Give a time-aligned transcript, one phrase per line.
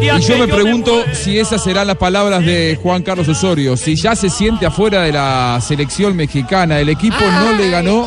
[0.00, 3.76] Y yo me pregunto si esas serán las palabras de Juan Carlos Osorio.
[3.76, 8.06] Si ya se siente afuera de la selección mexicana, el equipo no le ganó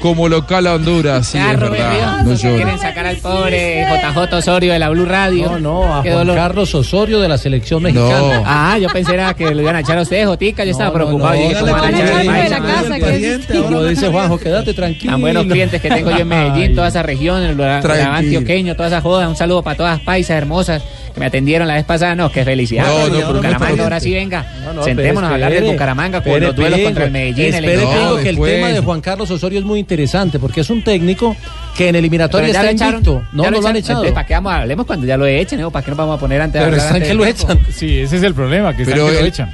[0.00, 1.26] como local a Honduras.
[1.28, 2.22] Sí, es verdad.
[2.24, 2.36] No.
[2.36, 5.52] Quieren sacar al pobre JJ Osorio de la Blue Radio.
[5.52, 6.36] No, no, a Qué Juan dolor.
[6.36, 8.42] Carlos Osorio de la selección mexicana.
[8.44, 10.64] Ah, yo pensé era que lo iban a echar a ustedes, Jotica.
[10.64, 11.30] Yo estaba preocupado.
[11.34, 15.12] no, y dije, dale, ¿cómo van a echar al Como dice Juanjo, quédate tranquilo.
[15.12, 18.04] Tan buenos clientes que tengo yo en Medellín, toda esa región, el Lora- Tranquilo.
[18.10, 19.26] Lorán antioqueño, toda esa joda.
[19.28, 20.82] Un saludo para todas las paisas hermosas
[21.14, 22.14] que me atendieron la vez pasada.
[22.14, 22.84] No, qué felicidad.
[22.86, 24.44] No, pero no Bucaramanga, ahora sí venga.
[24.64, 27.54] No, no, Sentémonos a hablar espere, Bucaramanga con los duelos contra el Medellín.
[27.54, 27.78] el Espere.
[27.86, 28.52] Pingo, que el después.
[28.54, 31.36] tema de Juan Carlos Osorio es muy interesante porque es un técnico
[31.76, 33.22] que en eliminatoria está invicto.
[33.32, 34.02] No, no lo han echado.
[34.12, 35.60] ¿Para qué vamos a hablemos cuando ya lo echen?
[35.60, 35.70] ¿no?
[35.70, 37.60] ¿Para qué nos vamos a poner antes de Pero están que lo echan.
[37.70, 39.50] Sí, ese es el problema, que están que lo el- echan.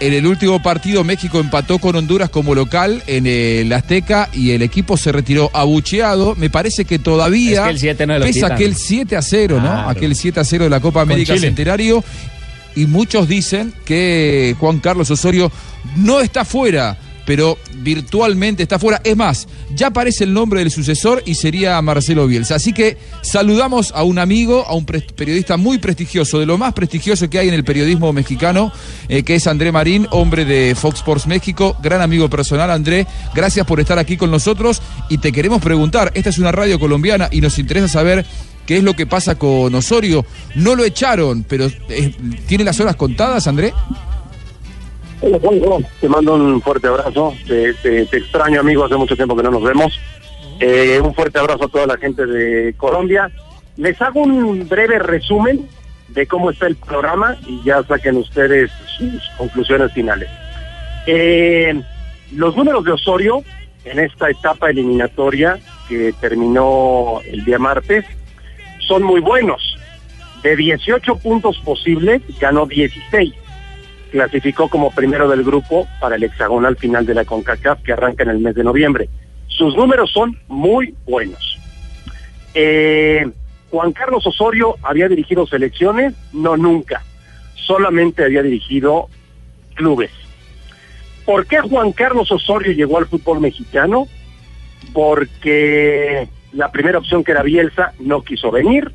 [0.00, 4.62] En, el último partido México empató con Honduras como local en el Azteca y el
[4.62, 6.34] equipo se retiró abucheado.
[6.36, 9.88] Me parece que todavía Es que el 7 no pesa aquel 7 a 0, ¿no?
[9.88, 11.36] Aquel 7 a 0 de la Copa América.
[11.38, 12.04] Centenario.
[12.76, 15.50] Y muchos dicen que Juan Carlos Osorio
[15.96, 19.00] no está fuera, pero virtualmente está fuera.
[19.04, 22.56] Es más, ya aparece el nombre del sucesor y sería Marcelo Bielsa.
[22.56, 27.28] Así que saludamos a un amigo, a un periodista muy prestigioso, de lo más prestigioso
[27.28, 28.72] que hay en el periodismo mexicano,
[29.08, 32.70] eh, que es André Marín, hombre de Fox Sports México, gran amigo personal.
[32.70, 36.78] André, gracias por estar aquí con nosotros y te queremos preguntar, esta es una radio
[36.78, 38.24] colombiana y nos interesa saber
[38.66, 40.24] qué es lo que pasa con Osorio.
[40.54, 42.14] No lo echaron, pero eh,
[42.46, 43.72] ¿tiene las horas contadas, André?
[45.20, 45.80] Hola, Juanjo.
[46.00, 47.34] Te mando un fuerte abrazo.
[47.46, 48.84] Te, te- extraño, amigo.
[48.84, 49.98] Hace mucho tiempo que no nos vemos.
[50.60, 53.30] Eh, un fuerte abrazo a toda la gente de Colombia.
[53.76, 55.68] Les hago un breve resumen
[56.08, 60.28] de cómo está el programa y ya saquen ustedes sus conclusiones finales.
[61.06, 61.74] Eh,
[62.32, 63.42] los números de Osorio
[63.84, 65.58] en esta etapa eliminatoria
[65.88, 68.04] que terminó el día martes
[68.86, 69.76] son muy buenos.
[70.42, 73.32] De 18 puntos posibles, ganó 16
[74.14, 78.30] clasificó como primero del grupo para el hexagonal final de la CONCACAF que arranca en
[78.30, 79.08] el mes de noviembre.
[79.48, 81.58] Sus números son muy buenos.
[82.54, 83.28] Eh,
[83.72, 87.02] Juan Carlos Osorio había dirigido selecciones, no nunca,
[87.56, 89.08] solamente había dirigido
[89.74, 90.12] clubes.
[91.26, 94.06] ¿Por qué Juan Carlos Osorio llegó al fútbol mexicano?
[94.92, 98.92] Porque la primera opción que era Bielsa no quiso venir,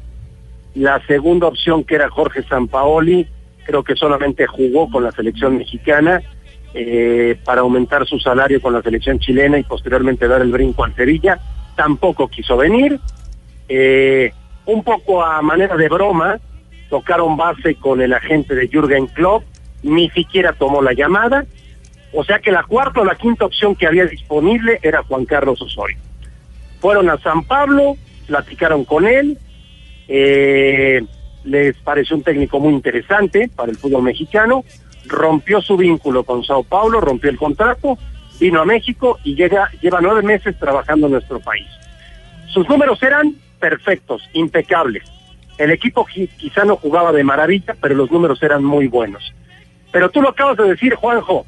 [0.76, 3.28] la segunda opción que era Jorge Sampaoli
[3.70, 6.24] creo que solamente jugó con la selección mexicana
[6.74, 10.96] eh, para aumentar su salario con la selección chilena y posteriormente dar el brinco al
[10.96, 11.38] Sevilla.
[11.76, 13.00] Tampoco quiso venir.
[13.68, 14.32] Eh,
[14.66, 16.40] un poco a manera de broma,
[16.90, 19.44] tocaron base con el agente de Jürgen Klopp,
[19.84, 21.46] ni siquiera tomó la llamada.
[22.12, 25.62] O sea que la cuarta o la quinta opción que había disponible era Juan Carlos
[25.62, 25.98] Osorio.
[26.80, 29.38] Fueron a San Pablo, platicaron con él,
[30.08, 31.04] eh,
[31.44, 34.64] les pareció un técnico muy interesante para el fútbol mexicano,
[35.06, 37.98] rompió su vínculo con Sao Paulo, rompió el contrato,
[38.40, 41.68] vino a México y llega, lleva nueve meses trabajando en nuestro país.
[42.48, 45.04] Sus números eran perfectos, impecables.
[45.58, 49.34] El equipo qui- quizá no jugaba de maravilla, pero los números eran muy buenos.
[49.92, 51.46] Pero tú lo acabas de decir, Juanjo,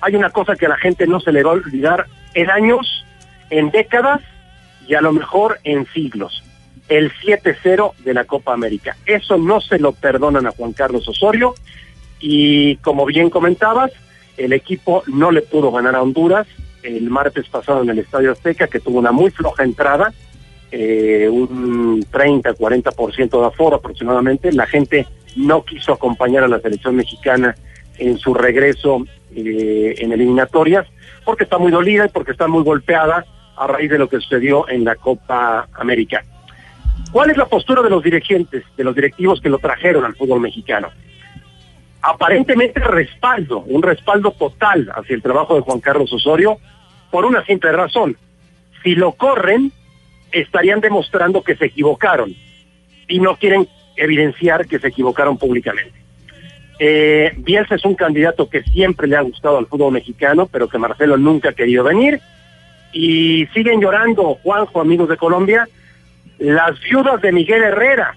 [0.00, 3.04] hay una cosa que a la gente no se le va a olvidar en años,
[3.50, 4.20] en décadas
[4.88, 6.42] y a lo mejor en siglos.
[6.88, 8.96] El 7-0 de la Copa América.
[9.06, 11.54] Eso no se lo perdonan a Juan Carlos Osorio
[12.20, 13.92] y como bien comentabas,
[14.36, 16.46] el equipo no le pudo ganar a Honduras
[16.82, 20.12] el martes pasado en el Estadio Azteca, que tuvo una muy floja entrada,
[20.70, 24.52] eh, un 30-40% de aforo aproximadamente.
[24.52, 25.06] La gente
[25.36, 27.56] no quiso acompañar a la selección mexicana
[27.98, 29.04] en su regreso
[29.34, 30.86] eh, en eliminatorias,
[31.24, 34.68] porque está muy dolida y porque está muy golpeada a raíz de lo que sucedió
[34.68, 36.24] en la Copa América.
[37.16, 40.38] ¿Cuál es la postura de los dirigentes, de los directivos que lo trajeron al fútbol
[40.38, 40.90] mexicano?
[42.02, 46.58] Aparentemente respaldo, un respaldo total hacia el trabajo de Juan Carlos Osorio,
[47.10, 48.18] por una simple razón.
[48.82, 49.72] Si lo corren,
[50.30, 52.34] estarían demostrando que se equivocaron
[53.08, 53.66] y no quieren
[53.96, 55.94] evidenciar que se equivocaron públicamente.
[56.78, 60.76] Eh, Bielsa es un candidato que siempre le ha gustado al fútbol mexicano, pero que
[60.76, 62.20] Marcelo nunca ha querido venir.
[62.92, 65.66] Y siguen llorando, Juanjo, amigos de Colombia,
[66.38, 68.14] las viudas de Miguel Herrera,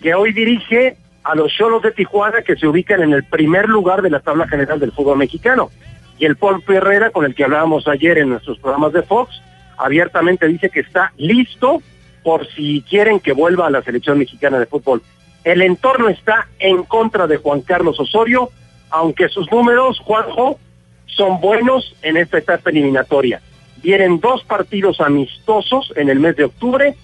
[0.00, 4.02] que hoy dirige a los Cholos de Tijuana, que se ubican en el primer lugar
[4.02, 5.70] de la tabla general del fútbol mexicano.
[6.18, 9.40] Y el Paul Herrera, con el que hablábamos ayer en nuestros programas de Fox,
[9.76, 11.82] abiertamente dice que está listo
[12.22, 15.02] por si quieren que vuelva a la selección mexicana de fútbol.
[15.44, 18.50] El entorno está en contra de Juan Carlos Osorio,
[18.90, 20.58] aunque sus números, Juanjo,
[21.06, 23.40] son buenos en esta etapa eliminatoria.
[23.82, 26.94] Vienen dos partidos amistosos en el mes de octubre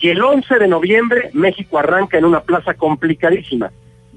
[0.00, 3.70] y el 11 de noviembre México arranca en una plaza complicadísima.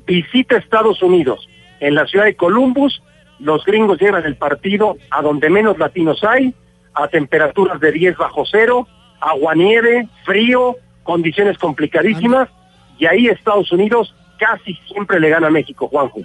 [0.06, 1.48] Visita Estados Unidos.
[1.80, 3.04] En la ciudad de Columbus,
[3.40, 6.54] los gringos llevan el partido a donde menos latinos hay,
[6.94, 8.88] a temperaturas de 10 bajo cero,
[9.20, 12.50] aguanieve, frío, condiciones complicadísimas,
[12.98, 16.22] y ahí Estados Unidos casi siempre le gana a México, Juanjo.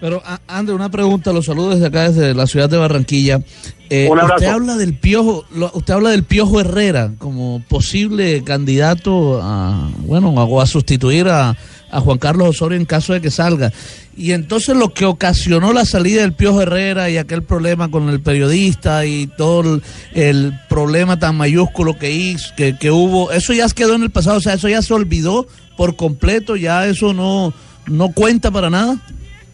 [0.00, 3.40] Pero, André, una pregunta, los saludos desde acá, desde la ciudad de Barranquilla.
[3.90, 4.18] Eh, Un.
[4.36, 10.34] Usted habla del piojo, lo- usted habla del piojo Herrera como posible candidato a, bueno,
[10.40, 11.56] a, a sustituir a,
[11.90, 13.72] a Juan Carlos Osorio en caso de que salga.
[14.16, 18.20] Y entonces lo que ocasionó la salida del piojo Herrera y aquel problema con el
[18.20, 19.82] periodista y todo el,
[20.14, 24.38] el problema tan mayúsculo que hizo, que, que hubo, eso ya quedó en el pasado,
[24.38, 27.52] o sea, eso ya se olvidó por completo, ya eso no,
[27.86, 28.96] no cuenta para nada.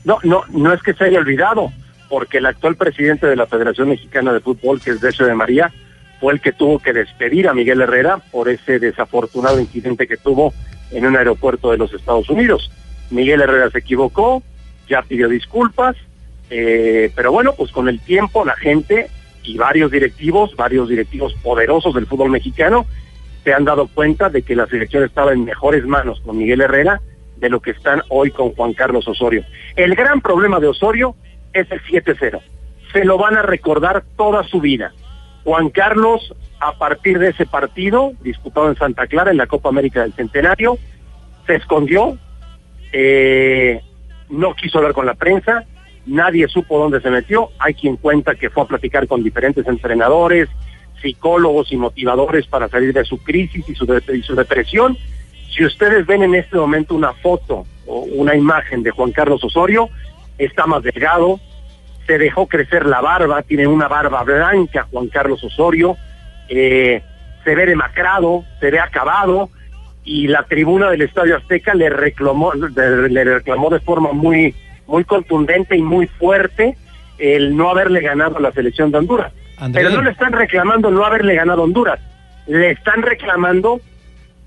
[0.07, 1.73] No, no, no es que se haya olvidado,
[2.09, 5.73] porque el actual presidente de la Federación Mexicana de Fútbol, que es Decio de María,
[6.21, 10.55] fue el que tuvo que despedir a Miguel Herrera por ese desafortunado incidente que tuvo
[10.93, 12.71] en un aeropuerto de los Estados Unidos.
[13.11, 14.45] Miguel Herrera se equivocó,
[14.89, 15.97] ya pidió disculpas,
[16.51, 19.11] eh, pero bueno, pues con el tiempo la gente
[19.43, 22.87] y varios directivos, varios directivos poderosos del fútbol mexicano,
[23.43, 27.01] se han dado cuenta de que la selección estaba en mejores manos con Miguel Herrera
[27.37, 29.45] de lo que están hoy con Juan Carlos Osorio.
[29.77, 31.15] El gran problema de Osorio
[31.53, 32.41] es el 7-0.
[32.93, 34.93] Se lo van a recordar toda su vida.
[35.45, 40.03] Juan Carlos, a partir de ese partido, disputado en Santa Clara en la Copa América
[40.03, 40.79] del Centenario,
[41.47, 42.19] se escondió,
[42.93, 43.81] eh,
[44.31, 45.65] no quiso hablar con la prensa,
[46.07, 50.49] nadie supo dónde se metió, hay quien cuenta que fue a platicar con diferentes entrenadores,
[51.03, 54.97] psicólogos y motivadores para salir de su crisis y su, de- y su depresión.
[55.57, 59.89] Si ustedes ven en este momento una foto o una imagen de Juan Carlos Osorio,
[60.39, 61.41] está más delgado,
[62.07, 65.97] se dejó crecer la barba, tiene una barba blanca Juan Carlos Osorio,
[66.49, 67.03] eh,
[67.45, 69.49] se ve demacrado, se ve acabado,
[70.05, 74.55] y la tribuna del Estadio Azteca le reclamó, de- le reclamó de forma muy,
[74.87, 76.77] muy contundente y muy fuerte
[77.19, 79.33] el no haberle ganado a la selección de Honduras.
[79.59, 79.83] André.
[79.85, 81.99] Pero no le están reclamando no haberle ganado a Honduras,
[82.47, 83.81] le están reclamando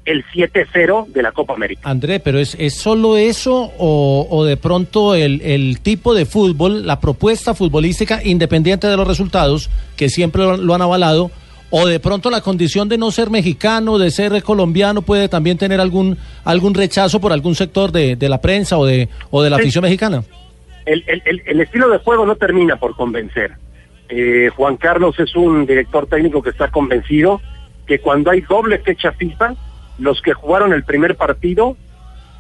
[0.05, 1.81] el 7-0 de la Copa América.
[1.83, 6.87] André, pero ¿es, es solo eso o, o de pronto el, el tipo de fútbol,
[6.87, 11.29] la propuesta futbolística, independiente de los resultados, que siempre lo, lo han avalado,
[11.69, 15.79] o de pronto la condición de no ser mexicano, de ser colombiano, puede también tener
[15.79, 19.57] algún, algún rechazo por algún sector de, de la prensa o de, o de la
[19.57, 20.23] afición mexicana?
[20.87, 23.51] el, el- el- el estilo de juego no termina por convencer.
[24.09, 27.39] Eh, Juan Carlos es un director técnico que está convencido
[27.85, 29.53] que cuando hay doble fecha FIFA,
[29.99, 31.77] los que jugaron el primer partido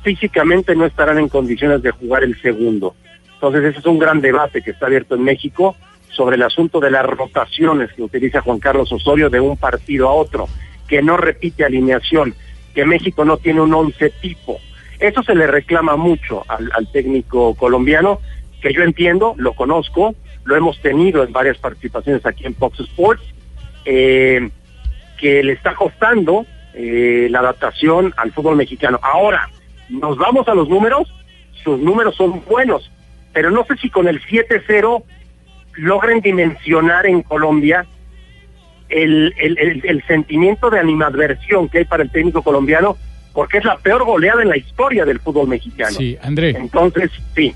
[0.03, 2.95] físicamente no estarán en condiciones de jugar el segundo.
[3.33, 5.75] Entonces ese es un gran debate que está abierto en México
[6.09, 10.13] sobre el asunto de las rotaciones que utiliza Juan Carlos Osorio de un partido a
[10.13, 10.47] otro,
[10.87, 12.33] que no repite alineación,
[12.73, 14.59] que México no tiene un once tipo.
[14.99, 18.19] Eso se le reclama mucho al, técnico colombiano,
[18.61, 23.23] que yo entiendo, lo conozco, lo hemos tenido en varias participaciones aquí en Fox Sports,
[23.85, 24.49] eh,
[25.17, 28.99] que le está costando eh, la adaptación al fútbol mexicano.
[29.01, 29.49] Ahora,
[29.89, 31.11] nos vamos a los números,
[31.63, 32.89] sus números son buenos,
[33.33, 35.03] pero no sé si con el 7-0
[35.75, 37.85] logren dimensionar en Colombia
[38.89, 42.97] el, el, el- el sentimiento de animadversión que hay para el técnico colombiano,
[43.33, 45.91] porque es la peor goleada en la historia del fútbol mexicano.
[45.95, 46.51] Sí, André.
[46.51, 47.53] Entonces, sí.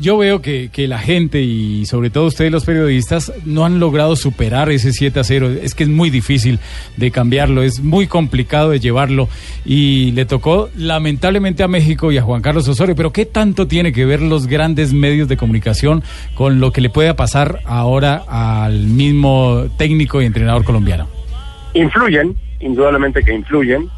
[0.00, 4.16] Yo veo que, que la gente y sobre todo ustedes los periodistas no han logrado
[4.16, 5.50] superar ese 7 a 0.
[5.62, 6.58] Es que es muy difícil
[6.96, 9.28] de cambiarlo, es muy complicado de llevarlo
[9.64, 12.96] y le tocó lamentablemente a México y a Juan Carlos Osorio.
[12.96, 16.02] Pero ¿qué tanto tiene que ver los grandes medios de comunicación
[16.34, 21.08] con lo que le pueda pasar ahora al mismo técnico y entrenador colombiano?
[21.76, 23.88] influyen, indudablemente que influyen.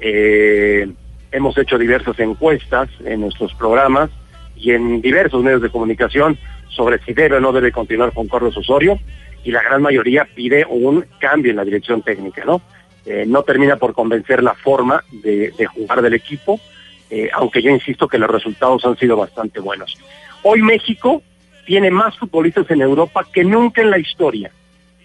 [0.00, 0.88] Eh,
[1.32, 4.10] hemos hecho diversas encuestas en nuestros programas
[4.58, 6.38] y en diversos medios de comunicación
[6.68, 8.98] sobre si debe o no debe continuar con Carlos Osorio.
[9.44, 12.60] y la gran mayoría pide un cambio en la dirección técnica, ¿no?
[13.06, 16.60] Eh, no termina por convencer la forma de, jugar del equipo,
[17.08, 19.96] eh, aunque yo insisto que los resultados han sido bastante buenos.
[20.42, 21.22] Hoy México
[21.64, 24.50] tiene más futbolistas en Europa que nunca en la historia.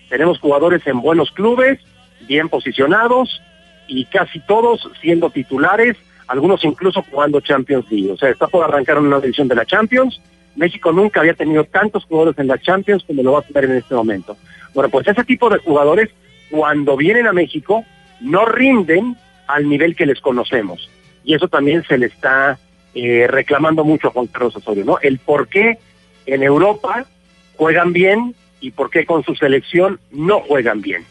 [0.10, 1.80] Tenemos jugadores en buenos clubes,
[2.28, 3.42] bien posicionados
[3.88, 5.96] y casi todos siendo titulares,
[6.28, 8.12] algunos incluso jugando Champions League.
[8.12, 10.22] O sea, está por arrancar una división de la Champions.
[10.56, 13.78] México nunca había tenido tantos jugadores en la Champions como lo va a tener en
[13.78, 14.38] este momento.
[14.74, 16.10] Bueno, pues ese tipo de jugadores,
[16.50, 17.84] cuando vienen a México,
[18.22, 20.90] no rinden al nivel que les conocemos.
[21.24, 22.58] Y eso también se le está
[22.96, 25.00] eh, reclamando mucho a Juan Carlos Osorio, ¿no?
[25.02, 25.78] El por qué
[26.26, 27.06] en Europa
[27.56, 31.06] juegan bien y por qué con su selección no juegan bien.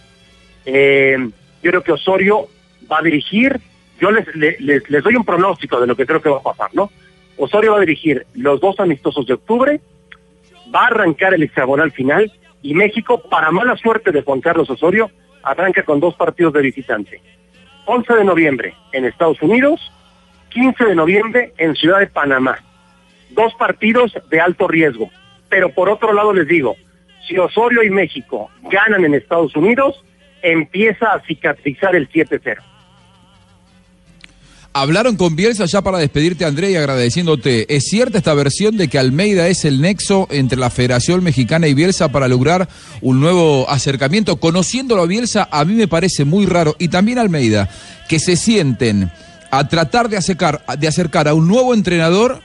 [0.64, 1.16] Eh,
[1.62, 2.48] yo creo que Osorio
[2.90, 3.60] va a dirigir,
[4.02, 6.70] yo les, les, les doy un pronóstico de lo que creo que va a pasar,
[6.74, 6.90] ¿no?
[7.36, 9.80] Osorio va a dirigir los dos amistosos de octubre,
[10.74, 12.32] va a arrancar el hexagonal final
[12.62, 15.08] y México, para mala suerte de Juan Carlos Osorio,
[15.44, 17.20] arranca con dos partidos de visitante.
[17.86, 19.80] 11 de noviembre en Estados Unidos,
[20.50, 22.58] 15 de noviembre en Ciudad de Panamá.
[23.30, 25.10] Dos partidos de alto riesgo.
[25.48, 26.74] Pero por otro lado les digo,
[27.28, 30.04] si Osorio y México ganan en Estados Unidos,
[30.42, 32.71] empieza a cicatrizar el 7-0.
[34.74, 37.76] Hablaron con Bielsa ya para despedirte, André, y agradeciéndote.
[37.76, 41.74] ¿Es cierta esta versión de que Almeida es el nexo entre la Federación Mexicana y
[41.74, 42.68] Bielsa para lograr
[43.02, 44.36] un nuevo acercamiento?
[44.36, 46.74] Conociéndolo a Bielsa, a mí me parece muy raro.
[46.78, 47.68] Y también Almeida,
[48.08, 49.10] que se sienten
[49.50, 52.40] a tratar de acercar, de acercar a un nuevo entrenador,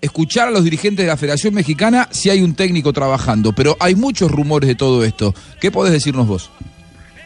[0.00, 3.52] escuchar a los dirigentes de la Federación Mexicana si hay un técnico trabajando.
[3.52, 5.34] Pero hay muchos rumores de todo esto.
[5.60, 6.50] ¿Qué podés decirnos vos?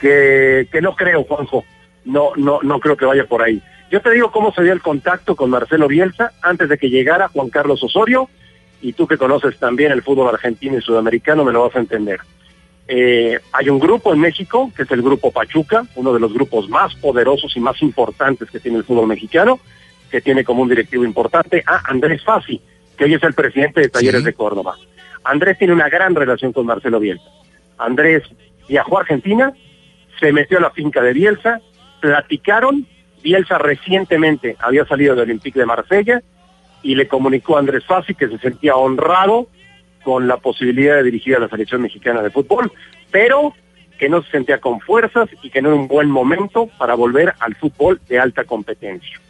[0.01, 1.65] Que, que no creo, Juanjo.
[2.05, 3.63] No, no, no creo que vaya por ahí.
[3.93, 7.29] Yo te digo cómo se dio el contacto con Marcelo Bielsa antes de que llegara
[7.29, 8.31] Juan Carlos Osorio,
[8.81, 12.21] y tú que conoces también el fútbol argentino y sudamericano me lo vas a entender.
[12.89, 16.71] Eh, hay un grupo en México, que es el Grupo Pachuca, uno de los grupos
[16.71, 19.61] más poderosos y más importantes que tiene el fútbol mexicano,
[20.11, 22.63] que tiene como un directivo importante a Andrés Fassi,
[22.97, 24.25] que hoy es el presidente de Talleres Sí.
[24.27, 24.75] de Córdoba.
[25.23, 27.29] Andrés tiene una gran relación con Marcelo Bielsa.
[27.77, 28.23] Andrés
[28.71, 29.53] viajó a Argentina,
[30.19, 31.61] se metió a la finca de Bielsa,
[32.01, 32.87] platicaron,
[33.23, 36.23] Bielsa recientemente había salido del Olympique de Marsella
[36.83, 39.49] y le comunicó a Andrés Fassi que se sentía honrado
[40.03, 42.73] con la posibilidad de dirigir a la selección mexicana de fútbol,
[43.11, 43.55] pero
[43.99, 47.35] que no se sentía con fuerzas y que no era un buen momento para volver
[47.39, 49.21] al fútbol de alta competencia.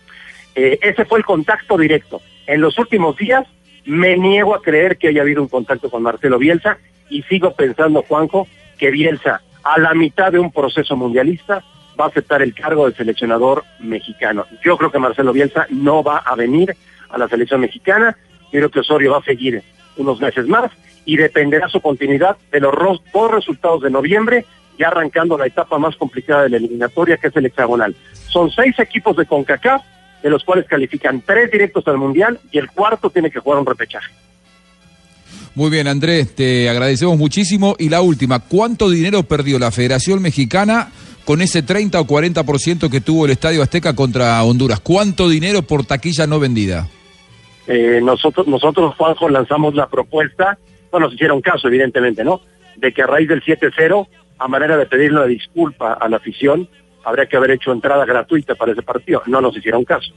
[0.54, 2.22] Eh, ese fue el contacto directo.
[2.46, 3.46] En los últimos días
[3.84, 6.78] me niego a creer que haya habido un contacto con Marcelo Bielsa
[7.10, 11.62] y sigo pensando, Juanjo, que Bielsa a la mitad de un proceso mundialista
[11.98, 14.46] va a aceptar el cargo de seleccionador mexicano.
[14.64, 16.76] Yo creo que Marcelo Bielsa no va a venir
[17.10, 18.16] a la selección mexicana.
[18.50, 19.62] Creo que Osorio va a seguir
[19.96, 20.70] unos meses más
[21.04, 22.72] y dependerá su continuidad de los
[23.12, 24.46] dos resultados de noviembre,
[24.78, 27.94] ya arrancando la etapa más complicada de la eliminatoria, que es el hexagonal.
[28.28, 29.82] Son seis equipos de CONCACAF,
[30.22, 33.66] de los cuales califican tres directos al Mundial y el cuarto tiene que jugar un
[33.66, 34.12] repechaje.
[35.54, 37.76] Muy bien, Andrés, te agradecemos muchísimo.
[37.78, 40.90] Y la última, ¿cuánto dinero perdió la Federación Mexicana
[41.24, 44.80] con ese 30 o 40% que tuvo el Estadio Azteca contra Honduras?
[44.80, 46.88] ¿Cuánto dinero por taquilla no vendida?
[47.66, 50.58] Eh, nosotros, nosotros, Juanjo, lanzamos la propuesta,
[50.92, 52.40] no nos hicieron caso, evidentemente, ¿no?
[52.76, 54.06] De que a raíz del 7-0,
[54.38, 56.68] a manera de pedirle una disculpa a la afición,
[57.04, 59.22] habría que haber hecho entrada gratuita para ese partido.
[59.26, 60.12] No nos hicieron caso.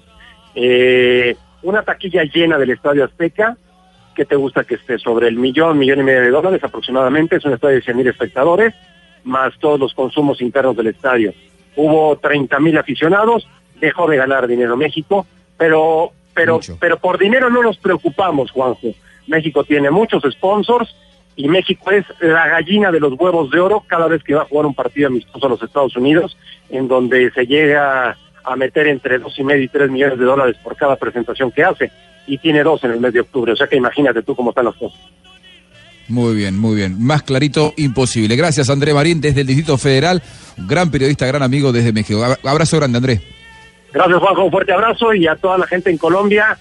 [0.55, 3.57] Eh, una taquilla llena del Estadio Azteca,
[4.15, 7.45] que te gusta que esté sobre el millón, millón y medio de dólares aproximadamente, es
[7.45, 8.73] un estadio de 100 mil espectadores,
[9.25, 11.33] más todos los consumos internos del estadio.
[11.75, 13.47] Hubo 30 mil aficionados,
[13.79, 15.25] dejó de ganar dinero México,
[15.57, 16.77] pero, pero, Mucho.
[16.79, 18.93] pero por dinero no nos preocupamos, Juanjo.
[19.27, 20.95] México tiene muchos sponsors
[21.35, 24.45] y México es la gallina de los huevos de oro cada vez que va a
[24.45, 26.37] jugar un partido amistoso a los Estados Unidos,
[26.69, 30.55] en donde se llega a meter entre dos y medio y tres millones de dólares
[30.63, 31.91] por cada presentación que hace
[32.27, 33.51] y tiene dos en el mes de octubre.
[33.51, 34.99] O sea que imagínate tú cómo están las cosas.
[36.07, 37.01] Muy bien, muy bien.
[37.03, 38.35] Más clarito, imposible.
[38.35, 40.21] Gracias, André Marín, desde el Distrito Federal.
[40.57, 42.23] Un gran periodista, gran amigo desde México.
[42.23, 43.21] Abra- Abrazo grande, André.
[43.91, 44.43] Gracias, Juanjo.
[44.45, 46.57] Un fuerte abrazo y a toda la gente en Colombia.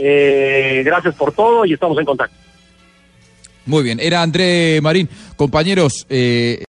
[0.00, 2.34] eh, gracias por todo y estamos en contacto.
[3.66, 3.98] Muy bien.
[4.00, 5.08] Era André Marín.
[5.36, 6.64] Compañeros, eh,